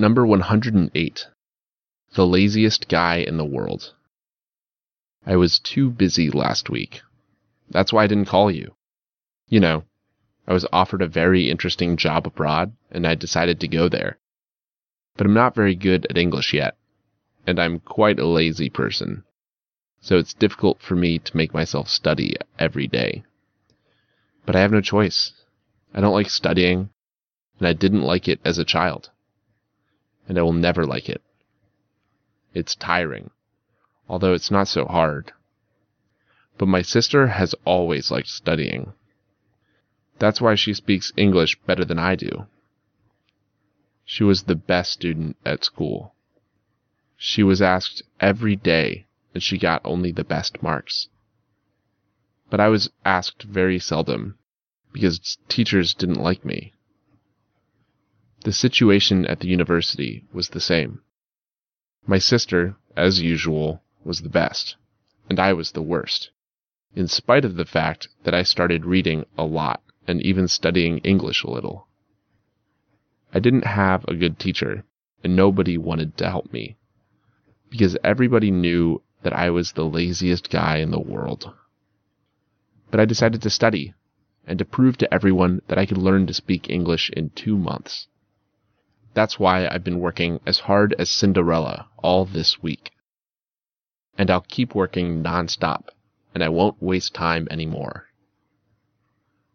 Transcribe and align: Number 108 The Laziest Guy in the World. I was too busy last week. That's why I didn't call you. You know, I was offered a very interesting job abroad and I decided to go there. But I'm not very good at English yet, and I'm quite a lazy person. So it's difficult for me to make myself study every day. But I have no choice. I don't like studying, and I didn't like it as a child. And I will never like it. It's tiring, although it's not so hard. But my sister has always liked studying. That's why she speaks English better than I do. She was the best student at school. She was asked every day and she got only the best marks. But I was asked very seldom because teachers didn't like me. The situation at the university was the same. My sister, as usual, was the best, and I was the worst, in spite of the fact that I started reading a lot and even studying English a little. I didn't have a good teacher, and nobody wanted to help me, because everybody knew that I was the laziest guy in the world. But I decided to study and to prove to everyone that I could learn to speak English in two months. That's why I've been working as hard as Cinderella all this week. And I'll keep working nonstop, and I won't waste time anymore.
Number 0.00 0.24
108 0.24 1.26
The 2.14 2.24
Laziest 2.24 2.86
Guy 2.86 3.16
in 3.16 3.36
the 3.36 3.44
World. 3.44 3.94
I 5.26 5.34
was 5.34 5.58
too 5.58 5.90
busy 5.90 6.30
last 6.30 6.70
week. 6.70 7.02
That's 7.68 7.92
why 7.92 8.04
I 8.04 8.06
didn't 8.06 8.28
call 8.28 8.48
you. 8.48 8.76
You 9.48 9.58
know, 9.58 9.82
I 10.46 10.52
was 10.52 10.64
offered 10.72 11.02
a 11.02 11.08
very 11.08 11.50
interesting 11.50 11.96
job 11.96 12.28
abroad 12.28 12.76
and 12.92 13.08
I 13.08 13.16
decided 13.16 13.58
to 13.58 13.66
go 13.66 13.88
there. 13.88 14.18
But 15.16 15.26
I'm 15.26 15.34
not 15.34 15.56
very 15.56 15.74
good 15.74 16.06
at 16.08 16.16
English 16.16 16.54
yet, 16.54 16.76
and 17.44 17.58
I'm 17.58 17.80
quite 17.80 18.20
a 18.20 18.24
lazy 18.24 18.70
person. 18.70 19.24
So 20.00 20.16
it's 20.16 20.32
difficult 20.32 20.80
for 20.80 20.94
me 20.94 21.18
to 21.18 21.36
make 21.36 21.52
myself 21.52 21.88
study 21.88 22.36
every 22.56 22.86
day. 22.86 23.24
But 24.46 24.54
I 24.54 24.60
have 24.60 24.70
no 24.70 24.80
choice. 24.80 25.32
I 25.92 26.00
don't 26.00 26.14
like 26.14 26.30
studying, 26.30 26.90
and 27.58 27.66
I 27.66 27.72
didn't 27.72 28.02
like 28.02 28.28
it 28.28 28.38
as 28.44 28.58
a 28.58 28.64
child. 28.64 29.10
And 30.28 30.38
I 30.38 30.42
will 30.42 30.52
never 30.52 30.86
like 30.86 31.08
it. 31.08 31.22
It's 32.54 32.76
tiring, 32.76 33.30
although 34.08 34.34
it's 34.34 34.50
not 34.50 34.68
so 34.68 34.84
hard. 34.84 35.32
But 36.58 36.68
my 36.68 36.82
sister 36.82 37.28
has 37.28 37.54
always 37.64 38.10
liked 38.10 38.28
studying. 38.28 38.92
That's 40.18 40.40
why 40.40 40.54
she 40.54 40.74
speaks 40.74 41.12
English 41.16 41.58
better 41.62 41.84
than 41.84 41.98
I 41.98 42.14
do. 42.14 42.46
She 44.04 44.24
was 44.24 44.44
the 44.44 44.56
best 44.56 44.92
student 44.92 45.36
at 45.44 45.64
school. 45.64 46.14
She 47.16 47.42
was 47.42 47.60
asked 47.60 48.02
every 48.20 48.56
day 48.56 49.06
and 49.34 49.42
she 49.42 49.58
got 49.58 49.82
only 49.84 50.12
the 50.12 50.24
best 50.24 50.62
marks. 50.62 51.08
But 52.50 52.60
I 52.60 52.68
was 52.68 52.90
asked 53.04 53.42
very 53.42 53.78
seldom 53.78 54.38
because 54.92 55.38
teachers 55.48 55.94
didn't 55.94 56.22
like 56.22 56.44
me. 56.44 56.72
The 58.44 58.52
situation 58.52 59.26
at 59.26 59.40
the 59.40 59.48
university 59.48 60.24
was 60.32 60.50
the 60.50 60.60
same. 60.60 61.02
My 62.06 62.18
sister, 62.18 62.76
as 62.96 63.20
usual, 63.20 63.82
was 64.04 64.22
the 64.22 64.28
best, 64.28 64.76
and 65.28 65.40
I 65.40 65.52
was 65.52 65.72
the 65.72 65.82
worst, 65.82 66.30
in 66.94 67.08
spite 67.08 67.44
of 67.44 67.56
the 67.56 67.64
fact 67.64 68.08
that 68.22 68.34
I 68.34 68.44
started 68.44 68.86
reading 68.86 69.26
a 69.36 69.44
lot 69.44 69.82
and 70.06 70.22
even 70.22 70.46
studying 70.46 70.98
English 70.98 71.42
a 71.42 71.50
little. 71.50 71.88
I 73.34 73.40
didn't 73.40 73.66
have 73.66 74.04
a 74.06 74.14
good 74.14 74.38
teacher, 74.38 74.84
and 75.24 75.34
nobody 75.34 75.76
wanted 75.76 76.16
to 76.18 76.30
help 76.30 76.52
me, 76.52 76.76
because 77.68 77.98
everybody 78.04 78.52
knew 78.52 79.02
that 79.22 79.32
I 79.32 79.50
was 79.50 79.72
the 79.72 79.84
laziest 79.84 80.48
guy 80.48 80.78
in 80.78 80.92
the 80.92 81.00
world. 81.00 81.52
But 82.90 83.00
I 83.00 83.04
decided 83.04 83.42
to 83.42 83.50
study 83.50 83.94
and 84.46 84.60
to 84.60 84.64
prove 84.64 84.96
to 84.98 85.12
everyone 85.12 85.60
that 85.66 85.76
I 85.76 85.84
could 85.86 85.98
learn 85.98 86.26
to 86.28 86.32
speak 86.32 86.70
English 86.70 87.10
in 87.10 87.30
two 87.30 87.58
months. 87.58 88.06
That's 89.18 89.36
why 89.36 89.66
I've 89.66 89.82
been 89.82 89.98
working 89.98 90.38
as 90.46 90.60
hard 90.60 90.94
as 90.96 91.10
Cinderella 91.10 91.88
all 91.96 92.24
this 92.24 92.62
week. 92.62 92.92
And 94.16 94.30
I'll 94.30 94.46
keep 94.46 94.76
working 94.76 95.24
nonstop, 95.24 95.88
and 96.36 96.44
I 96.44 96.48
won't 96.50 96.80
waste 96.80 97.14
time 97.14 97.48
anymore. 97.50 98.06